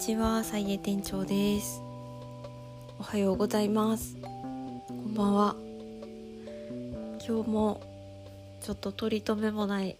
[0.00, 1.82] ちは、さいえ店長です。
[2.98, 4.16] おはようございます。
[4.22, 5.56] こんばんは。
[7.18, 7.82] 今日も
[8.62, 9.98] ちょっと取り留めもない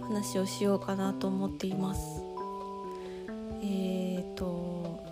[0.00, 2.22] 話をしようかなと思っています。
[3.64, 5.02] えーと、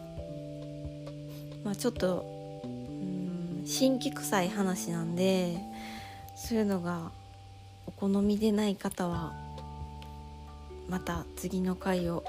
[1.65, 2.25] まあちょっと、
[2.63, 5.59] うん、新規臭い話なんで、
[6.37, 7.11] そういうのが
[7.85, 9.33] お好みでない方は、
[10.89, 12.23] また次の回を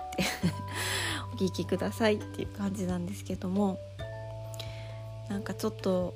[1.34, 3.80] お聞きくださいっていう感じなんですけども
[5.30, 6.14] なんかちょっと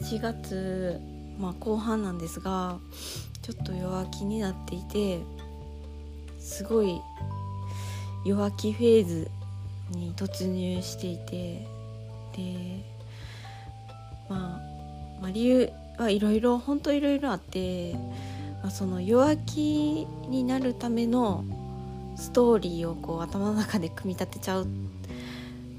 [0.00, 1.00] 7月、
[1.38, 2.78] まあ、後半なんですが
[3.42, 5.20] ちょっと弱気になっていて
[6.38, 7.00] すごい
[8.24, 9.30] 弱気フェーズ
[9.90, 11.66] に突入していて
[12.36, 12.84] で、
[14.28, 17.94] まあ、まあ理由はいろいろ本当いろいろあって、
[18.62, 21.44] まあ、その弱気になるための
[22.16, 24.66] ストーリーをこう頭の中で組み立てちゃうっ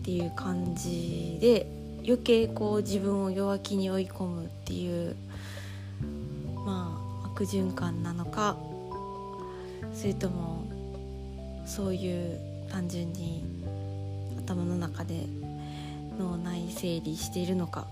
[0.03, 1.67] ていう感じで
[2.03, 5.16] 余計こう自分を弱気に追い込むっていう
[6.66, 8.58] まあ悪循環なのか
[9.94, 10.67] それとも
[11.66, 13.44] そういう単純に
[14.38, 15.25] 頭の中で
[16.19, 17.88] 脳内整理しているのか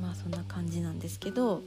[0.00, 1.62] まあそんな感じなんですけど。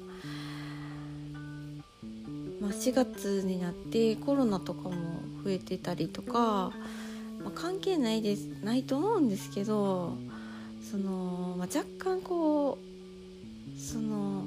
[2.61, 4.91] まあ、4月になってコロナとかも
[5.43, 6.71] 増えてたりとか、
[7.43, 10.15] まあ、関係ないですないと思うんですけど
[10.89, 14.45] その、まあ、若干こうその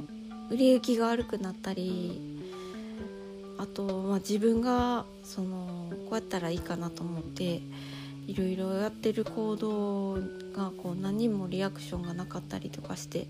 [0.48, 2.20] 売れ行きが悪くなったり
[3.58, 7.62] あと、まあ、自分がそのこうやったらいいかなと思って
[8.28, 10.14] いろいろやってる行動
[10.54, 13.26] がこう何もリアクションがなかったりとかして、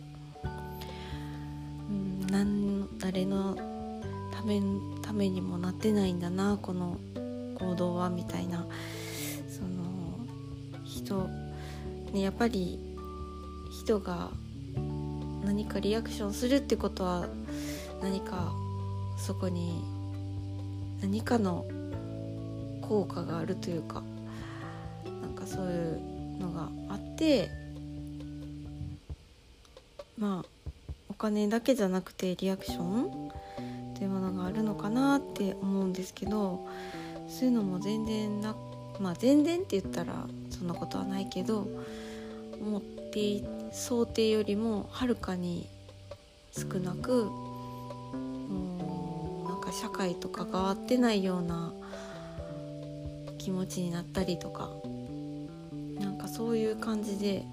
[1.89, 3.74] うん、誰の
[4.37, 4.61] ため
[5.03, 6.99] ためにもなってないんだなこの
[7.59, 8.67] 行動はみたいな。
[9.49, 9.95] その
[10.85, 11.29] 人、
[12.13, 12.79] ね、やっぱり
[13.85, 14.31] 人が
[15.45, 17.29] 何かリアクションするってことは
[18.03, 18.53] 何か
[19.19, 19.83] そこに
[21.01, 21.65] 何かの
[22.83, 24.03] 効果があるというか
[25.05, 27.51] なんかそういうのがあって
[30.19, 30.49] まあ
[31.09, 33.24] お金だけじゃなくてリアクション
[34.55, 36.67] るのかなって思うんですけど
[37.29, 38.55] そういうのも全然な
[39.01, 41.67] まあ全然って言ったらそんなことはないけど
[42.61, 43.43] 思って
[43.73, 45.67] 想定よりもはるかに
[46.53, 51.73] 少なくもうなんか社会と関わってないような
[53.39, 54.71] 気持ちになったりとか
[55.99, 57.45] なんかそういう感じで、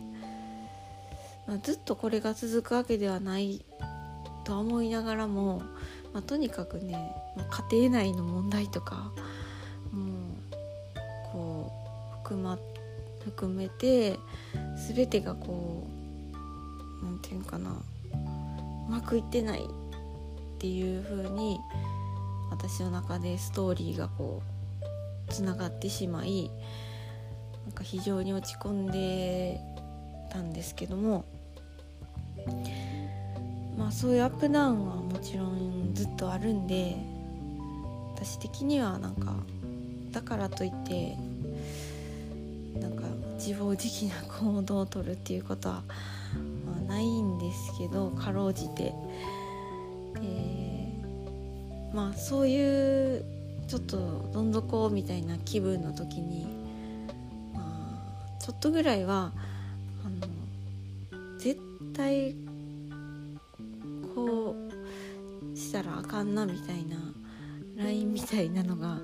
[1.48, 3.66] まあ、ずっとこれが続くわけではない
[4.44, 5.64] とは思いながらも
[6.14, 6.94] まあ、とにかくね、
[7.36, 9.12] まあ、家庭内の問題とか
[9.92, 11.72] もうこ
[12.14, 12.58] う含,、ま、
[13.24, 14.20] 含めて
[14.94, 15.88] 全てがこ
[17.02, 19.64] う何て言うかなうまくいってないっ
[20.60, 21.60] ていう風に
[22.52, 24.42] 私の中でストーリーがこ
[25.30, 26.52] うつながってしまい
[27.66, 29.60] なんか非常に落ち込んで
[30.30, 31.26] たんですけども
[33.91, 36.96] そういうアップダウンはもちろんずっとあるんで
[38.16, 39.34] 私的にはなんか
[40.12, 41.16] だからといって
[42.79, 43.03] なんか
[43.35, 45.84] 自暴自棄な行動をとるっていうことは、
[46.66, 48.94] まあ、ないんですけどかろうじて。
[50.16, 50.62] で
[51.94, 53.25] まあそういう
[53.68, 56.46] ちょっとどん底みたいな気分の時に、
[57.53, 59.31] まあ、ちょっとぐらいは
[60.06, 61.59] あの絶
[61.94, 62.35] 対
[64.28, 64.56] こ
[65.54, 66.98] うしたらあかんなみたいな
[67.78, 69.00] LINE みたいなのが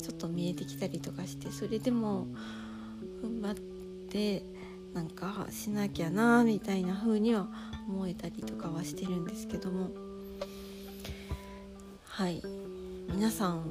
[0.00, 2.26] ちょっと見えてきたりとかしてそれでも
[3.22, 3.54] 踏ん張っ
[4.10, 4.44] て
[4.94, 7.48] なんかしなきゃなみたいな風には
[7.88, 9.90] 思えたりとかはしてるんですけども。
[12.06, 12.42] はい。
[13.12, 13.62] 皆さん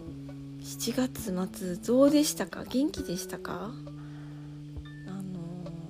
[0.62, 2.64] 7月末どうでしたか？
[2.64, 3.72] 元気でしたか？
[5.08, 5.84] あの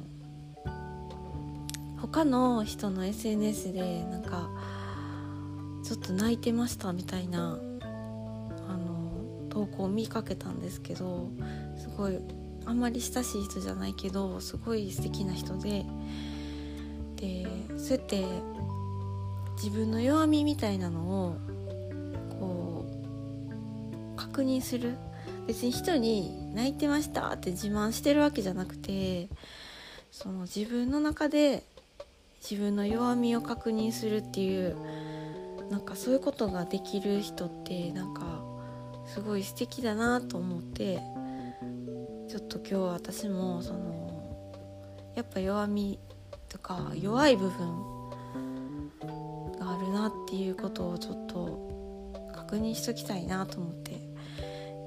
[2.02, 4.50] 他の人の SNS でなんか
[5.90, 7.58] ちょっと泣いてましたみたいな
[8.68, 11.32] あの投稿を見かけたんですけど
[11.80, 12.20] すごい
[12.66, 15.88] あんまり親しい人じゃないけどすごい素敵な人で
[17.16, 18.24] でそうやって
[19.56, 21.38] 自分の弱みみたいなのを
[22.40, 22.86] こ
[24.14, 24.96] う確認する。
[25.48, 29.28] 別に人に泣いてましたって自慢してるわけじゃなくて
[30.12, 31.64] その自分の中で
[32.48, 34.76] 自分の弱みを確認するっていう
[35.70, 38.44] なんかそういうことができる人ってなんか
[39.06, 41.00] すごい素敵だなと思って
[42.28, 44.00] ちょっと今日私もその
[45.16, 46.00] やっぱ弱み
[46.48, 48.10] とか弱い部分
[49.60, 53.92] があるなっていうことをちょっと確認しときたいなと思って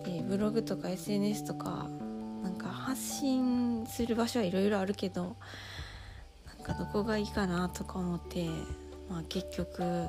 [0.04, 1.88] でブログとか SNS とか
[2.42, 5.36] なんか発信する場所はいろいろあるけど
[6.46, 8.46] なんかどこがいいかなとか思って、
[9.08, 10.08] まあ、結局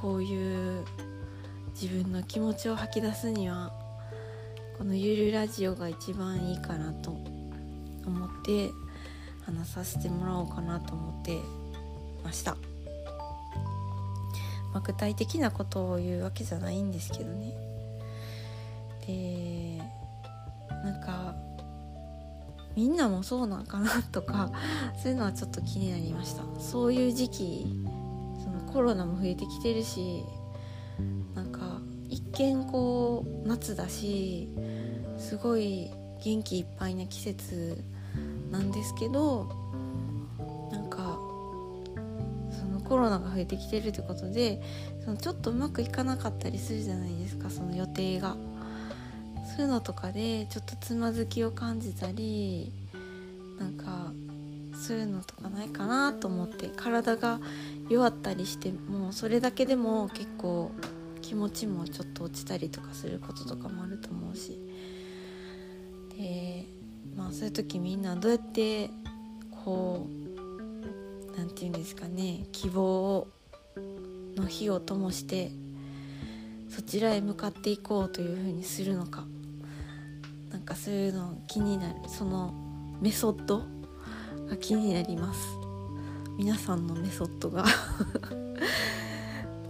[0.00, 0.84] こういう
[1.80, 3.72] 自分の気持ちを吐き出すには
[4.78, 7.10] このゆるラジオが一番いいかなと
[8.04, 8.70] 思って
[9.44, 11.38] 話させてもらおうかなと思って
[12.22, 12.56] ました、
[14.72, 17.52] まあ、具体的なことを言うわけじゃないんですけどね。
[19.06, 19.82] で
[20.70, 21.34] なんか
[22.76, 24.50] みんなもそうなんかなとか
[25.02, 26.42] そういうのはちょっと気になりました。
[26.60, 27.86] そういう時期
[28.76, 30.22] コロナも増えてきてるし
[31.34, 31.80] なんか
[32.10, 34.50] 一見こう夏だし
[35.16, 35.90] すごい
[36.22, 37.82] 元気いっぱいな季節
[38.50, 39.48] なんですけど
[40.70, 41.18] なんか
[42.50, 44.60] そのコロナが増えてきてるってことで
[45.06, 48.36] そのちょっとうまくいかなかったりするじゃないですかその予定が。
[49.56, 52.74] そういうのとかでちょっとつまずきを感じたり
[53.58, 54.12] なんか
[54.76, 57.40] そういうのとかないかなと思って体が
[57.88, 60.70] 弱ったりしてもうそれだけでも結構
[61.22, 64.60] 気持ちもちょっと落ちたりとかすることとかもあると思うし。
[66.16, 66.66] で
[67.16, 68.90] まあそういう時みんなどうやって
[69.64, 73.26] こう何て言うんですかね希望
[74.36, 75.50] の火を灯して
[76.68, 79.24] そちらへ向かっていこうというふうにするのか。
[80.50, 81.96] なんかそういうの気になる。
[82.08, 82.54] その
[83.00, 83.62] メソッド
[84.46, 85.40] が気になります。
[86.36, 87.64] 皆さんのメソッドが。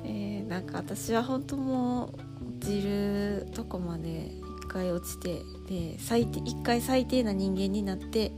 [0.04, 2.10] えー、なんか私は本当もう
[2.58, 4.32] 落ちるとこまで
[4.62, 8.32] 一回落ちてで最低一回最低な人間になってで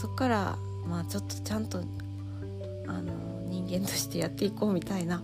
[0.00, 1.82] そっからまあちょっとちゃんと
[2.86, 3.12] あの
[3.48, 5.22] 人間としてやっていこうみたいな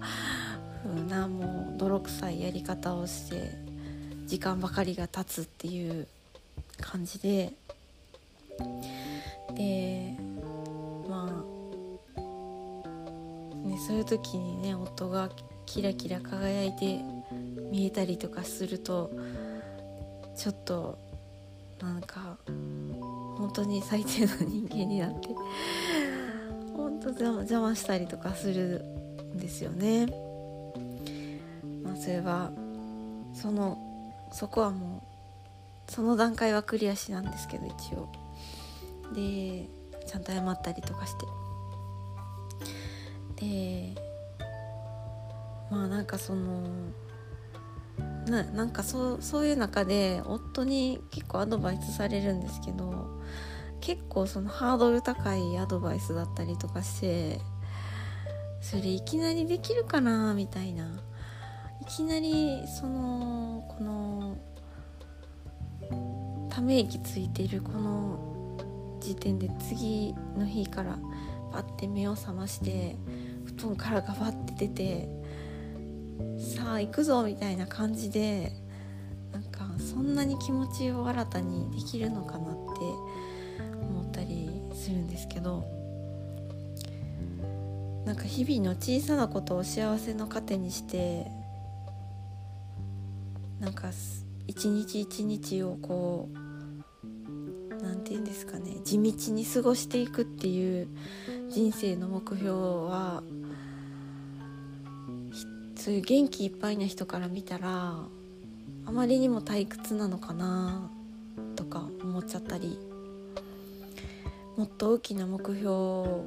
[0.82, 3.50] 風なもう泥臭いやり方をして
[4.26, 6.06] 時間ばかりが経つっていう
[6.80, 7.52] 感じで
[9.62, 10.16] で
[11.08, 11.44] ま
[12.16, 12.20] あ
[13.68, 15.30] ねそういう時にね夫が
[15.66, 17.00] キラキラ輝いて
[17.70, 19.12] 見えたりとかすると
[20.36, 20.98] ちょっと
[21.80, 25.28] なんか本当に最低な人間になって
[26.76, 28.82] 本当邪魔したりとかする
[29.34, 30.06] んですよね。
[31.82, 32.50] まあ、それは
[33.34, 33.78] その
[34.32, 35.02] そこはも
[35.88, 38.08] うその段階はクリアしなんですけど一応
[39.12, 39.68] で
[40.06, 41.26] ちゃんと謝ったりとかして。
[43.36, 43.94] で
[45.70, 46.62] まあなんかその
[48.26, 53.20] ななんかそうそういう中で夫に結構アドバイスされるんですけど
[53.80, 57.40] 結構そのハードル高いアドバイスだったりとかして
[58.60, 61.02] それいきなりできるかなみたいな。
[61.82, 64.36] いきなりそのこの
[66.48, 68.31] ため息ついてるこの
[69.02, 70.98] 時点で次の日から
[71.52, 72.96] パッて目を覚まして
[73.44, 75.08] 布団からガバッて出て
[76.38, 78.52] さあ行くぞみたいな感じで
[79.32, 82.60] なんかそんなに気持ちを新たにできるのかなって
[83.80, 85.64] 思ったりするんですけど
[88.04, 91.26] なんか日々の小さなことを幸せの糧にして
[93.60, 93.90] なんか
[94.46, 96.41] 一日一日をこう
[98.22, 98.76] うんですかね。
[98.84, 100.88] 地道に過ごしていくっていう
[101.50, 103.22] 人生の目標は
[105.74, 107.96] そういう元気いっぱいな人から見たら
[108.86, 110.88] あまりにも退屈なのかな
[111.56, 112.78] とか思っちゃったり
[114.56, 116.24] もっと大きな目標を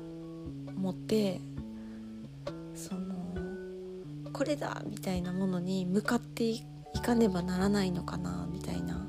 [0.75, 1.39] 持って
[2.75, 3.15] その
[4.33, 6.61] これだみたいなものに向かってい
[7.01, 9.05] かねばならないのかなみたいな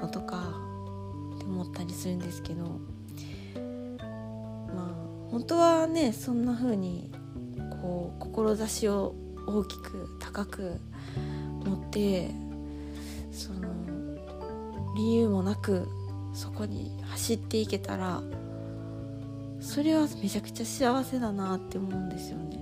[0.00, 0.63] のとか
[1.64, 2.64] って思ったりするんですけど
[4.74, 7.10] まあ本当はねそんな風に
[7.80, 9.14] こう志を
[9.46, 10.80] 大きく高く
[11.64, 12.30] 持って
[13.32, 13.68] その
[14.96, 15.88] 理由もなく
[16.34, 18.22] そこに走っていけたら
[19.60, 22.58] それはめちゃくちゃ幸せだなって思うんですよね。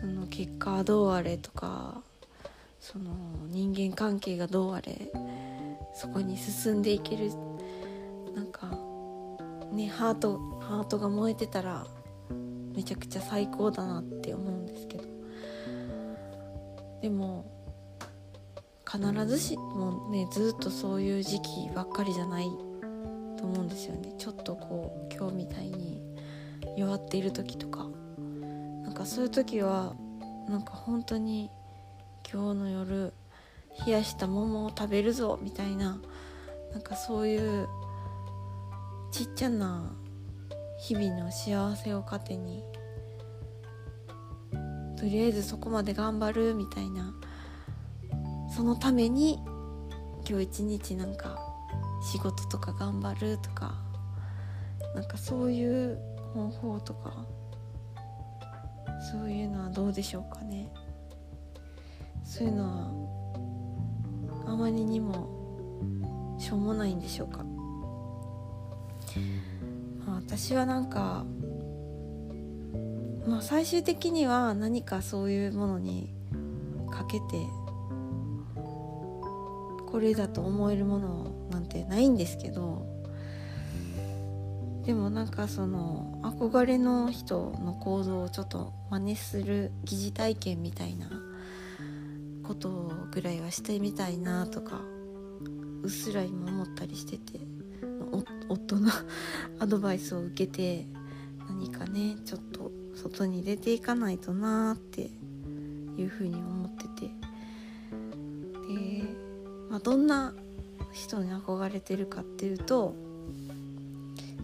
[0.00, 2.02] その結果はどうあれとか
[2.80, 3.10] その
[3.48, 5.12] 人間関係がどうあれ
[5.94, 7.30] そこに進んでいける
[8.34, 8.68] なんか
[9.72, 11.86] ねハートハートが燃えてたら
[12.74, 15.04] めちゃくちゃ最高だなって思うんですけど。
[17.02, 17.46] でも
[18.86, 22.44] 必ずしもねずっとそういう時期ばっかりじゃない
[23.38, 24.14] と思うんですよね。
[24.18, 26.02] ちょっとこう今日みたいに
[26.76, 27.88] 弱っている時とか。
[28.82, 29.94] なんかそういう時は
[30.48, 31.48] なんか本当に
[32.30, 33.12] 今日の夜
[33.86, 36.00] 冷やした桃を食べるぞみたいな
[36.72, 37.68] なんかそういう
[39.10, 39.92] ちっちゃな
[40.78, 42.62] 日々の幸せを糧に
[44.96, 47.14] とりあえずそこまで頑張るみたいな
[48.54, 49.38] そのために
[50.28, 51.38] 今日一日なんか
[52.02, 53.74] 仕事とか頑張るとか
[54.94, 55.98] なんかそういう
[56.34, 57.26] 方法とか
[59.12, 60.68] そういうのはどうでしょうかね。
[62.22, 62.64] そういうの
[64.44, 67.44] はあまりにもしょうもないんでしょうか、
[70.06, 71.24] まあ、私はなんか
[73.26, 76.12] まあ最終的には何かそういうものに
[76.90, 77.26] かけて
[79.86, 82.86] これだと思えるものなんてないんですけど
[84.84, 91.08] でもなんかその憧れの人の行動をちょっと真似する疑似体験みたいな
[92.42, 94.80] ことぐらいはしてみたいなとか
[95.82, 97.49] うっすら今思ったりしてて。
[98.50, 98.90] 夫の
[99.60, 100.84] アドバイスを受けて
[101.48, 105.10] 何かねちょっと外に出ていかないとなーって
[105.96, 107.10] いうふうに思ってて。
[108.68, 109.02] で、
[109.70, 110.34] まあ、どんな
[110.92, 112.94] 人に憧れてるかっていうと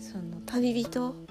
[0.00, 1.14] その旅人？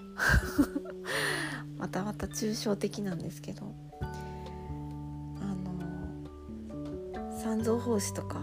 [1.77, 8.39] またまた抽象的なんですけどあの三蔵法師とか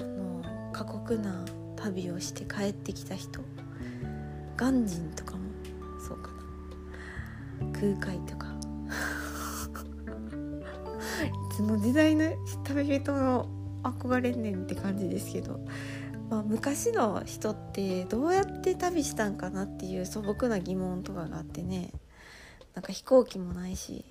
[0.00, 0.42] あの
[0.72, 1.44] 過酷な
[1.82, 3.40] 旅をして帰ってきた人。
[4.56, 5.40] 鑑真とかも
[6.06, 6.30] そうか
[7.60, 7.72] な。
[7.72, 8.46] 空海とか。
[11.26, 12.24] いつの時代の
[12.64, 13.48] 旅人の
[13.82, 15.60] 憧れんねんって感じですけど。
[16.30, 21.90] まあ、昔の人ってどうやって旅したんかなっていう素朴な疑問とかがあってね。
[22.74, 24.06] なんか飛行機もないし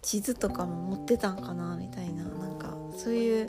[0.00, 2.24] 地図とかも持ってたんかなみたいな。
[2.24, 3.48] なんかそういう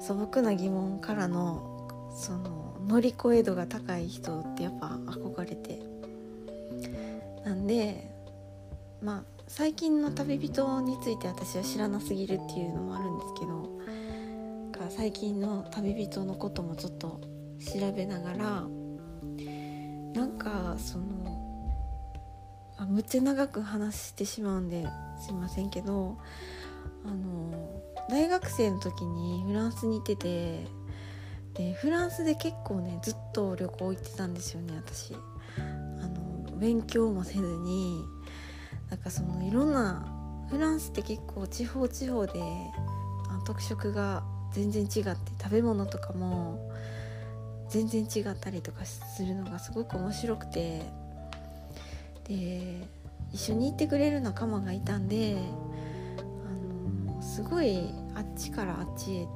[0.00, 1.77] 素朴な疑問からの
[2.18, 5.80] その乗り越え度が高い人ってやっぱ憧れて。
[7.44, 8.10] なんで
[9.02, 13.78] まあ最近の旅人について私は知らなすぎるっていうのもあるんですけど
[14.90, 17.20] 最近の旅人のこともちょっと
[17.60, 18.38] 調べながら
[20.14, 21.04] なんかその
[22.76, 24.86] あむっちゃ長く話してしまうんで
[25.18, 26.18] すいませんけど
[27.04, 30.66] あの大学生の時にフランスに行ってて
[31.54, 35.14] でフランスで結構ねずっと旅行行ってたんですよね私。
[35.14, 38.04] あの勉強もせずに
[38.90, 42.40] なんかそのいろんなフランスって結構地方地方で
[43.48, 46.70] 特色が全然違って食べ物とかも
[47.70, 50.82] 全然違ったりとかするのがすごく面白くて
[52.24, 52.86] で
[53.32, 55.38] 一緒に行ってくれる仲間がいたんで
[56.18, 59.26] あのすごいあっちからあっちへ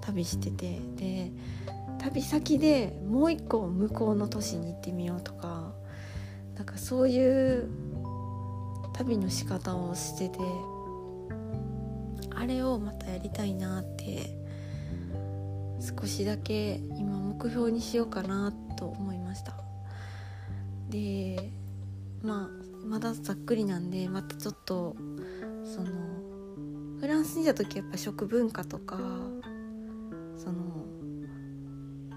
[0.00, 1.32] 旅しててで
[1.98, 5.72] 旅先でもう一個向こうの都市に行ってみようとか
[6.56, 7.68] なんかそういう
[8.92, 10.38] 旅の仕方をしてて
[12.34, 14.36] あれをまたやりたいなって
[15.80, 19.54] 少しだけ今目標にしようかなと思いました。
[20.90, 21.50] で
[22.22, 24.96] まあまだざっくりなんでまたちょっと
[25.64, 25.90] その
[26.98, 28.98] フランスにいた時やっぱ食文化とか
[30.42, 30.86] その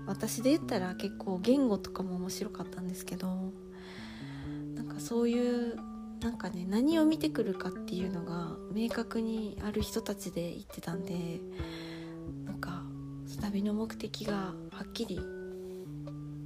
[0.07, 3.27] 私で言ったら結構言語とかも面白かったんですけど
[4.75, 5.75] なんかそういう
[6.21, 11.41] なんかね何を見てくるかっていうのが明確にある人たちで言ってたんで
[12.45, 12.83] なんか
[13.41, 14.53] 旅の目的がは
[14.87, 15.19] っきり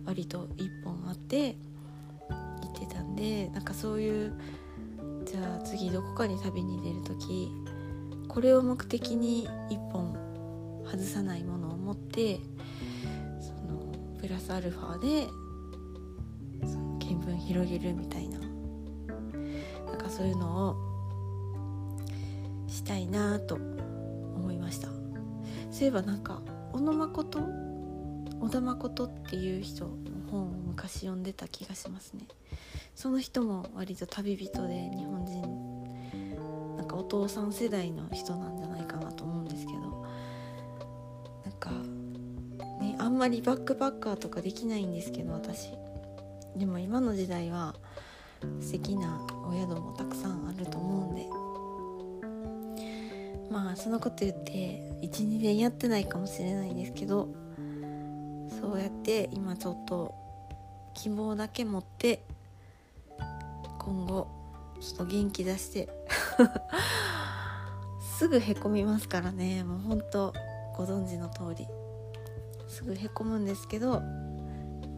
[0.06, 1.58] 割と一本あって
[2.30, 4.34] 行ってたんでなんかそういう
[5.26, 7.52] じゃあ次どこかに旅に出る時
[8.28, 10.27] これを目的に一本
[10.90, 12.40] 外さないものを持って
[13.40, 15.28] そのプラスアルファで
[16.68, 18.40] その見聞広げるみたいな。
[18.40, 20.76] なんかそういうのを
[22.68, 24.90] したいなと思いました。
[25.72, 26.42] そういえばなんか
[26.74, 27.40] 小野誠
[28.40, 29.92] 小田誠っていう人の
[30.30, 32.28] 本を昔読んでた気がしますね。
[32.94, 38.77] その人も割と旅人で日本人なんかお父さん世代の人なんじゃない
[43.18, 45.72] んまりバックパッカーとかできないんですけど私。
[46.56, 47.74] でも今の時代は
[48.62, 51.28] 素敵なお宿もたくさんあると思うんで。
[53.52, 57.30] まあそのこと言って12年やってないかもしれないんですけど
[58.62, 60.14] そうやって今ちょっと
[60.94, 62.22] 希望だけ持って
[63.80, 64.28] 今後
[64.80, 65.90] ちょっと元気出して
[68.20, 69.64] すぐへこみますからね。
[69.64, 70.34] もうほんと
[70.76, 71.68] ご存知の通り。
[72.68, 74.02] すぐへこむんですけど、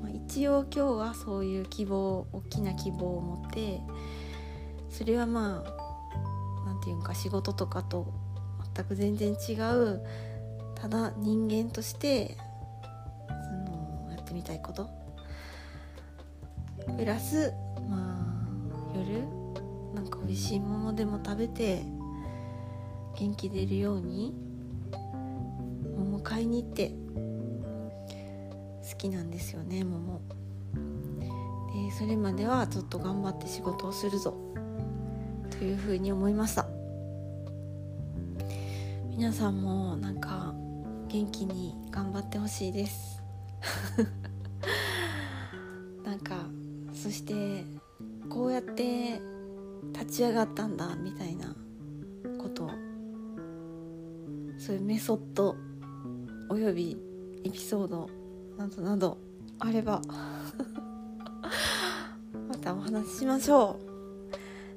[0.01, 3.79] まあ、一応今日はそういう希望大きな希望を持って
[4.89, 8.13] それはまあ何て言うか仕事とかと
[8.75, 10.01] 全く全然違う
[10.75, 12.38] ただ人間として
[13.27, 14.99] そのやってみたいこと。
[16.97, 17.53] プラス
[17.89, 19.23] まあ夜
[19.93, 21.83] なんか美味しいものでも食べて
[23.17, 24.33] 元気出るように
[25.97, 26.93] 桃買いに行って
[28.88, 30.21] 好きなんですよね桃。
[31.74, 34.36] でそれまではちょっと頑張って仕事をするぞ。
[35.51, 36.65] というふうに思いました。
[39.09, 40.53] 皆さんもなんか
[41.09, 43.21] 元気に頑張ってほしいです。
[46.05, 46.45] なんか
[46.93, 47.65] そして
[48.29, 49.21] こうやって
[49.93, 51.55] 立ち上がったんだみたいな
[52.41, 52.69] こと。
[54.57, 55.55] そういうメソッド
[56.50, 56.98] および
[57.45, 58.09] エピソード
[58.59, 59.17] などなど
[59.57, 60.01] あれば
[62.49, 63.79] またお話ししましょ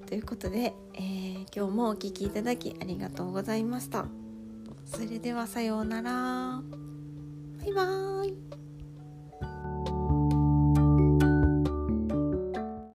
[0.04, 0.08] う。
[0.08, 4.06] ということで、えー、今日もお聴きいただきありがとうございました。
[4.84, 6.62] それではさようなら。
[7.58, 8.41] バイバーイ。